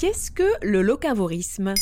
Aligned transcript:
Qu'est-ce 0.00 0.30
que 0.30 0.44
le 0.62 0.80
locavorisme? 0.80 1.74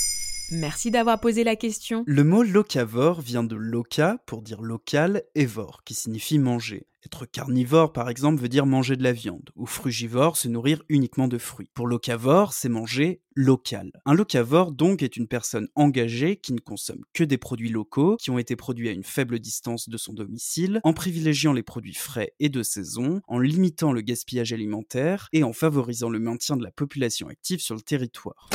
Merci 0.51 0.91
d'avoir 0.91 1.21
posé 1.21 1.45
la 1.45 1.55
question. 1.55 2.03
Le 2.05 2.25
mot 2.25 2.43
locavore 2.43 3.21
vient 3.21 3.45
de 3.45 3.55
loca 3.55 4.17
pour 4.27 4.43
dire 4.43 4.61
local 4.61 5.23
et 5.37 5.47
vor 5.47 5.85
qui 5.85 5.95
signifie 5.95 6.41
manger. 6.41 6.88
Être 7.05 7.27
carnivore 7.27 7.93
par 7.93 8.11
exemple 8.11 8.43
veut 8.43 8.49
dire 8.49 8.67
manger 8.67 8.97
de 8.97 9.03
la 9.03 9.13
viande 9.13 9.51
ou 9.55 9.67
frugivore 9.67 10.37
se 10.37 10.49
nourrir 10.49 10.83
uniquement 10.89 11.29
de 11.29 11.39
fruits. 11.39 11.71
Pour 11.75 11.87
locavore, 11.87 12.53
c'est 12.53 12.69
manger 12.69 13.23
local. 13.35 13.93
Un 14.05 14.15
locavore 14.15 14.73
donc 14.73 15.03
est 15.03 15.17
une 15.17 15.29
personne 15.29 15.69
engagée 15.77 16.37
qui 16.37 16.53
ne 16.53 16.59
consomme 16.59 17.05
que 17.15 17.23
des 17.23 17.39
produits 17.39 17.69
locaux 17.69 18.17
qui 18.17 18.31
ont 18.31 18.39
été 18.39 18.57
produits 18.57 18.89
à 18.89 18.93
une 18.93 19.05
faible 19.05 19.39
distance 19.39 19.89
de 19.89 19.97
son 19.97 20.13
domicile, 20.13 20.81
en 20.83 20.93
privilégiant 20.93 21.53
les 21.53 21.63
produits 21.63 21.95
frais 21.95 22.35
et 22.41 22.49
de 22.49 22.65
saison, 22.65 23.21
en 23.29 23.39
limitant 23.39 23.93
le 23.93 24.01
gaspillage 24.01 24.53
alimentaire 24.53 25.29
et 25.33 25.45
en 25.45 25.53
favorisant 25.53 26.11
le 26.11 26.19
maintien 26.19 26.57
de 26.57 26.65
la 26.65 26.73
population 26.73 27.29
active 27.29 27.61
sur 27.61 27.77
le 27.77 27.81
territoire. 27.81 28.51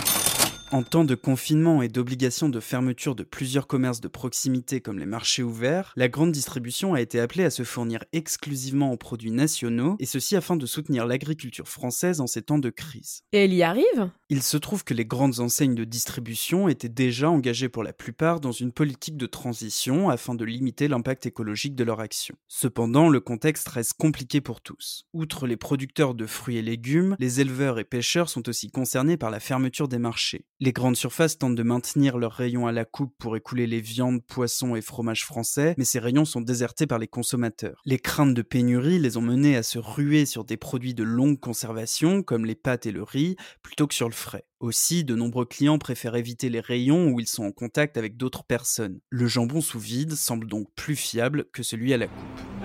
En 0.73 0.82
temps 0.82 1.04
de 1.04 1.13
confinement 1.13 1.84
et 1.84 1.88
d'obligation 1.88 2.50
de 2.50 2.59
fermeture 2.59 3.13
de 3.13 3.22
plusieurs 3.22 3.68
commerces 3.68 4.02
de 4.02 4.08
proximité 4.08 4.82
comme 4.82 4.98
les 4.98 5.05
marchés 5.05 5.44
ouverts, 5.44 5.94
la 5.96 6.08
grande 6.08 6.32
distribution 6.32 6.96
a 6.96 7.02
été 7.02 7.20
appelée 7.20 7.44
à 7.44 7.52
se 7.52 7.62
fournir 7.62 8.04
exclusivement 8.12 8.91
en 8.91 8.98
produits 8.98 9.30
nationaux, 9.30 9.98
et 9.99 10.08
ceci 10.08 10.36
afin 10.36 10.55
de 10.55 10.66
soutenir 10.66 11.05
l'agriculture 11.05 11.68
française 11.68 12.22
en 12.22 12.26
ces 12.26 12.41
temps 12.41 12.58
de 12.58 12.72
crise. 12.72 13.22
Et 13.34 13.44
elle 13.44 13.54
y 13.54 13.62
arrive? 13.62 14.09
Il 14.35 14.41
se 14.41 14.57
trouve 14.57 14.83
que 14.83 14.95
les 14.95 15.05
grandes 15.05 15.41
enseignes 15.41 15.75
de 15.75 15.83
distribution 15.83 16.67
étaient 16.67 16.89
déjà 16.89 17.29
engagées 17.29 17.69
pour 17.69 17.83
la 17.83 17.93
plupart 17.93 18.39
dans 18.39 18.51
une 18.51 18.71
politique 18.71 19.15
de 19.15 19.27
transition 19.27 20.09
afin 20.09 20.33
de 20.33 20.43
limiter 20.43 20.87
l'impact 20.87 21.27
écologique 21.27 21.75
de 21.75 21.83
leur 21.83 21.99
action. 21.99 22.33
Cependant, 22.47 23.09
le 23.09 23.19
contexte 23.19 23.69
reste 23.69 23.93
compliqué 23.93 24.41
pour 24.41 24.61
tous. 24.61 25.05
Outre 25.13 25.45
les 25.45 25.55
producteurs 25.55 26.15
de 26.15 26.25
fruits 26.25 26.57
et 26.57 26.63
légumes, 26.63 27.15
les 27.19 27.41
éleveurs 27.41 27.77
et 27.77 27.83
pêcheurs 27.83 28.27
sont 28.27 28.49
aussi 28.49 28.71
concernés 28.71 29.17
par 29.17 29.29
la 29.29 29.39
fermeture 29.39 29.87
des 29.87 29.99
marchés. 29.99 30.47
Les 30.59 30.73
grandes 30.73 30.95
surfaces 30.95 31.37
tentent 31.37 31.53
de 31.53 31.62
maintenir 31.62 32.18
leurs 32.18 32.31
rayons 32.31 32.65
à 32.65 32.71
la 32.71 32.85
coupe 32.85 33.13
pour 33.20 33.37
écouler 33.37 33.68
les 33.68 33.81
viandes, 33.81 34.23
poissons 34.25 34.75
et 34.75 34.81
fromages 34.81 35.25
français, 35.25 35.75
mais 35.77 35.85
ces 35.85 35.99
rayons 35.99 36.25
sont 36.25 36.41
désertés 36.41 36.87
par 36.87 36.97
les 36.97 37.07
consommateurs. 37.07 37.81
Les 37.85 37.99
craintes 37.99 38.34
de 38.34 38.41
pénurie 38.41 38.97
les 38.97 39.15
ont 39.15 39.21
menés 39.21 39.57
à 39.57 39.62
se 39.62 39.77
ruer 39.77 40.25
sur 40.25 40.43
des 40.43 40.57
produits 40.57 40.95
de 40.95 41.03
longue 41.03 41.40
conservation, 41.40 42.23
comme 42.23 42.47
les 42.47 42.55
pâtes 42.55 42.87
et 42.87 42.91
le 42.91 43.03
riz, 43.03 43.35
plutôt 43.62 43.85
que 43.85 43.93
sur 43.93 44.09
le 44.09 44.23
frais. 44.24 44.46
Aussi, 44.60 45.04
de 45.04 45.16
nombreux 45.16 45.46
clients 45.46 45.77
préfèrent 45.77 46.16
éviter 46.16 46.49
les 46.49 46.62
rayons 46.62 47.10
où 47.10 47.20
ils 47.20 47.27
sont 47.27 47.43
en 47.43 47.52
contact 47.52 47.98
avec 47.98 48.18
d'autres 48.18 48.43
personnes. 48.43 48.99
Le 49.10 49.27
jambon 49.27 49.62
sous 49.62 49.80
vide 49.80 50.13
semble 50.13 50.48
donc 50.48 50.68
plus 50.76 50.96
fiable 50.96 51.46
que 51.52 51.62
celui 51.62 51.93
à 51.93 51.98
la 51.98 52.07
coupe. 52.07 52.63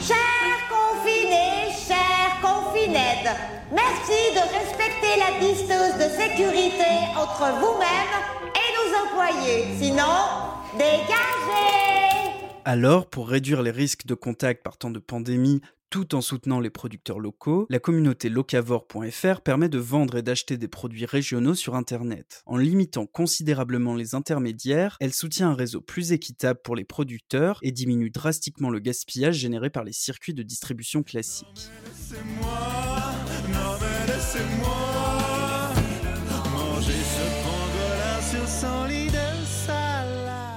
Chers 0.00 0.68
confinés, 0.68 1.70
chers 1.86 2.40
confinettes, 2.42 3.36
merci 3.70 4.34
de 4.34 4.42
respecter 4.58 5.14
la 5.18 5.38
distance 5.40 5.94
de 5.96 6.08
sécurité 6.20 6.90
entre 7.16 7.44
vous-même 7.60 8.12
et 8.58 8.68
nos 8.76 8.90
employés. 9.06 9.66
Sinon, 9.78 10.18
dégagez 10.74 12.34
Alors, 12.64 13.08
pour 13.08 13.28
réduire 13.28 13.62
les 13.62 13.70
risques 13.70 14.06
de 14.06 14.14
contact 14.14 14.64
par 14.64 14.76
temps 14.76 14.90
de 14.90 14.98
pandémie, 14.98 15.60
tout 15.92 16.14
en 16.14 16.22
soutenant 16.22 16.58
les 16.58 16.70
producteurs 16.70 17.20
locaux, 17.20 17.66
la 17.68 17.78
communauté 17.78 18.30
locavore.fr 18.30 19.42
permet 19.42 19.68
de 19.68 19.76
vendre 19.76 20.16
et 20.16 20.22
d'acheter 20.22 20.56
des 20.56 20.66
produits 20.66 21.04
régionaux 21.04 21.54
sur 21.54 21.74
Internet. 21.74 22.42
En 22.46 22.56
limitant 22.56 23.04
considérablement 23.04 23.94
les 23.94 24.14
intermédiaires, 24.14 24.96
elle 25.00 25.12
soutient 25.12 25.50
un 25.50 25.54
réseau 25.54 25.82
plus 25.82 26.12
équitable 26.12 26.60
pour 26.64 26.76
les 26.76 26.84
producteurs 26.84 27.58
et 27.60 27.72
diminue 27.72 28.08
drastiquement 28.08 28.70
le 28.70 28.78
gaspillage 28.78 29.36
généré 29.36 29.68
par 29.68 29.84
les 29.84 29.92
circuits 29.92 30.32
de 30.32 30.42
distribution 30.42 31.02
classiques. 31.02 31.68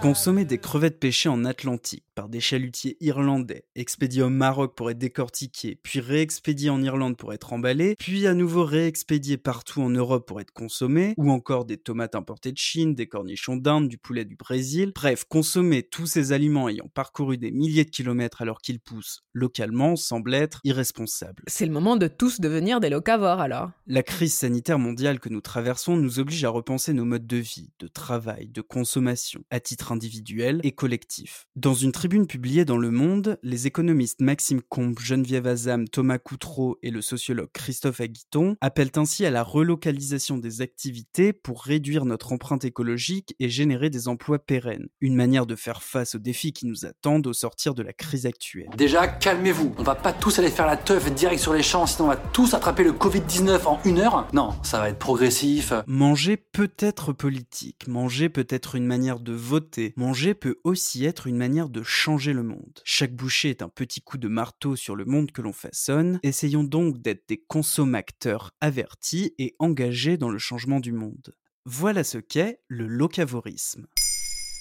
Consommer 0.01 0.45
des 0.45 0.59
crevettes 0.59 0.99
pêchées 1.01 1.27
en 1.27 1.43
Atlantique 1.43 2.04
par 2.15 2.29
des 2.29 2.39
chalutiers 2.39 2.97
irlandais, 3.01 3.65
expédiées 3.75 4.23
au 4.23 4.29
Maroc 4.29 4.75
pour 4.75 4.89
être 4.89 4.97
décortiquées, 4.97 5.77
puis 5.83 5.99
réexpédiées 5.99 6.69
en 6.69 6.81
Irlande 6.81 7.17
pour 7.17 7.33
être 7.33 7.53
emballées, 7.53 7.95
puis 7.99 8.25
à 8.25 8.33
nouveau 8.33 8.63
réexpédiées 8.63 9.37
partout 9.37 9.81
en 9.81 9.89
Europe 9.89 10.25
pour 10.27 10.41
être 10.41 10.51
consommées, 10.51 11.13
ou 11.17 11.29
encore 11.29 11.65
des 11.65 11.77
tomates 11.77 12.15
importées 12.15 12.51
de 12.51 12.57
Chine, 12.57 12.95
des 12.95 13.07
cornichons 13.07 13.57
d'Inde, 13.57 13.89
du 13.89 13.97
poulet 13.97 14.25
du 14.25 14.35
Brésil. 14.35 14.93
Bref, 14.95 15.25
consommer 15.25 15.83
tous 15.83 16.07
ces 16.07 16.31
aliments 16.31 16.69
ayant 16.69 16.89
parcouru 16.93 17.37
des 17.37 17.51
milliers 17.51 17.85
de 17.85 17.89
kilomètres 17.89 18.41
alors 18.41 18.61
qu'ils 18.61 18.79
poussent 18.79 19.23
localement 19.33 19.95
semble 19.95 20.33
être 20.33 20.61
irresponsable. 20.63 21.43
C'est 21.47 21.65
le 21.65 21.71
moment 21.71 21.97
de 21.97 22.07
tous 22.07 22.39
devenir 22.39 22.79
des 22.79 22.89
locavores 22.89 23.41
alors. 23.41 23.71
La 23.87 24.03
crise 24.03 24.33
sanitaire 24.33 24.79
mondiale 24.79 25.19
que 25.19 25.29
nous 25.29 25.41
traversons 25.41 25.97
nous 25.97 26.19
oblige 26.19 26.43
à 26.45 26.49
repenser 26.49 26.93
nos 26.93 27.05
modes 27.05 27.27
de 27.27 27.37
vie, 27.37 27.71
de 27.79 27.87
travail, 27.87 28.47
de 28.47 28.61
consommation, 28.61 29.43
à 29.49 29.59
titre 29.59 29.91
individuel 29.91 30.61
et 30.63 30.71
collectif. 30.71 31.47
Dans 31.55 31.73
une 31.73 31.91
tribune 32.05 32.27
publiée 32.27 32.65
dans 32.65 32.77
Le 32.77 32.91
Monde, 32.91 33.39
les 33.41 33.65
économistes 33.65 34.21
Maxime 34.21 34.61
Combe, 34.61 34.99
Geneviève 34.99 35.47
Azam, 35.47 35.87
Thomas 35.87 36.19
Coutreau 36.19 36.77
et 36.83 36.91
le 36.91 37.01
sociologue 37.01 37.49
Christophe 37.51 37.99
Aguiton 37.99 38.57
appellent 38.61 38.91
ainsi 38.95 39.25
à 39.25 39.31
la 39.31 39.41
relocalisation 39.41 40.37
des 40.37 40.61
activités 40.61 41.33
pour 41.33 41.63
réduire 41.63 42.05
notre 42.05 42.31
empreinte 42.31 42.63
écologique 42.63 43.35
et 43.39 43.49
générer 43.49 43.89
des 43.89 44.07
emplois 44.07 44.37
pérennes. 44.37 44.85
Une 45.01 45.15
manière 45.15 45.47
de 45.47 45.55
faire 45.55 45.81
face 45.81 46.13
aux 46.13 46.19
défis 46.19 46.53
qui 46.53 46.67
nous 46.67 46.85
attendent 46.85 47.25
au 47.25 47.33
sortir 47.33 47.73
de 47.73 47.81
la 47.81 47.91
crise 47.91 48.27
actuelle. 48.27 48.69
Déjà, 48.77 49.07
calmez-vous. 49.07 49.73
On 49.79 49.83
va 49.83 49.95
pas 49.95 50.13
tous 50.13 50.37
aller 50.37 50.51
faire 50.51 50.67
la 50.67 50.77
teuf 50.77 51.11
direct 51.11 51.41
sur 51.41 51.55
les 51.55 51.63
champs, 51.63 51.87
sinon 51.87 52.05
on 52.05 52.11
va 52.11 52.17
tous 52.17 52.53
attraper 52.53 52.83
le 52.83 52.91
Covid-19 52.91 53.65
en 53.65 53.79
une 53.83 53.97
heure. 53.97 54.27
Non, 54.31 54.53
ça 54.61 54.77
va 54.77 54.89
être 54.89 54.99
progressif. 54.99 55.73
Manger 55.87 56.37
peut 56.37 56.73
être 56.77 57.13
politique, 57.13 57.87
manger 57.87 58.29
peut 58.29 58.45
être 58.47 58.75
une 58.75 58.85
manière 58.85 59.19
de 59.19 59.33
voter, 59.33 59.95
manger 59.97 60.35
peut 60.35 60.59
aussi 60.63 61.03
être 61.03 61.25
une 61.25 61.37
manière 61.37 61.69
de 61.69 61.81
changer 61.95 62.33
le 62.33 62.43
monde. 62.43 62.81
Chaque 62.83 63.15
bouchée 63.15 63.49
est 63.49 63.61
un 63.61 63.69
petit 63.69 64.01
coup 64.01 64.17
de 64.17 64.27
marteau 64.27 64.75
sur 64.75 64.95
le 64.95 65.05
monde 65.05 65.31
que 65.31 65.41
l'on 65.41 65.53
façonne. 65.53 66.19
Essayons 66.23 66.63
donc 66.63 67.01
d'être 67.01 67.23
des 67.27 67.37
consommateurs 67.37 68.51
avertis 68.61 69.33
et 69.39 69.55
engagés 69.59 70.17
dans 70.17 70.29
le 70.29 70.37
changement 70.37 70.79
du 70.79 70.91
monde. 70.91 71.33
Voilà 71.65 72.03
ce 72.03 72.17
qu'est 72.17 72.59
le 72.67 72.85
locavorisme. 72.85 73.87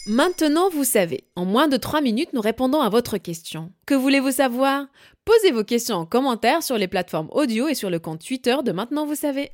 Maintenant, 0.07 0.71
vous 0.71 0.85
savez. 0.85 1.25
En 1.35 1.45
moins 1.45 1.67
de 1.67 1.77
3 1.77 2.03
minutes, 2.03 2.33
nous 2.35 2.41
répondons 2.41 2.81
à 2.81 2.89
votre 2.89 3.19
question. 3.19 3.73
Que 3.87 3.95
voulez-vous 3.95 4.33
savoir? 4.33 4.87
Posez 5.25 5.51
vos 5.51 5.65
questions 5.65 5.97
en 5.97 6.07
commentaire 6.07 6.63
sur 6.63 6.79
les 6.79 6.89
plateformes 6.89 7.29
audio 7.33 7.69
et 7.69 7.75
sur 7.75 7.91
le 7.91 7.99
compte 7.99 8.25
Twitter 8.25 8.57
de 8.65 8.73
Maintenant, 8.73 9.07
vous 9.07 9.15
savez. 9.15 9.51